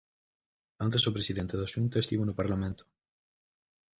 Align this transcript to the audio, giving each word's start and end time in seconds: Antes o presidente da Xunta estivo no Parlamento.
Antes 0.85 1.07
o 1.09 1.15
presidente 1.17 1.55
da 1.59 1.71
Xunta 1.73 1.97
estivo 2.03 2.23
no 2.25 2.37
Parlamento. 2.39 2.83